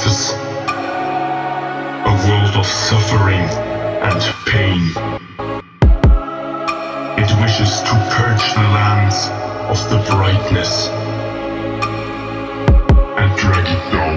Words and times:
surface. 0.00 0.32
A 2.06 2.14
world 2.28 2.56
of 2.56 2.66
suffering 2.66 3.44
and 4.02 4.20
pain. 4.46 4.80
It 7.18 7.30
wishes 7.40 7.80
to 7.80 7.94
purge 8.10 8.54
the 8.54 8.66
lands 8.76 9.28
of 9.68 9.78
the 9.90 9.98
brightness 10.10 10.88
and 13.18 13.36
drag 13.38 13.66
it 13.68 13.92
down 13.92 14.09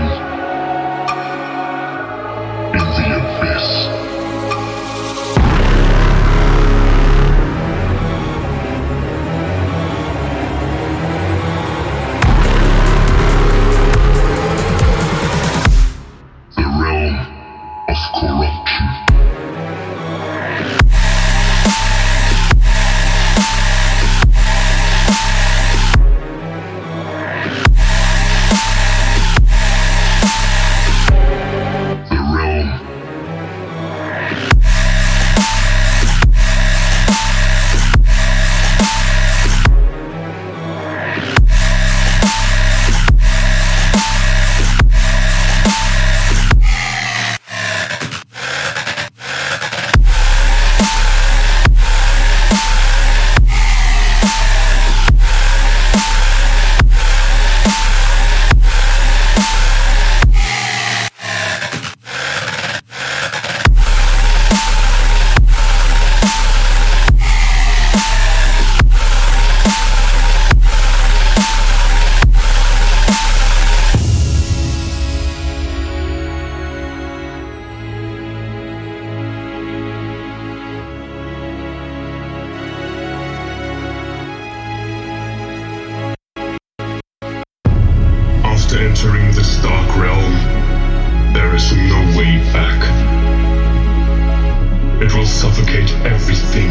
It 95.04 95.14
will 95.14 95.26
suffocate 95.26 95.92
everything 96.06 96.70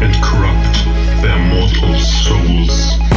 and 0.00 0.14
corrupt 0.22 0.84
their 1.22 1.36
mortal 1.36 1.98
souls. 1.98 3.07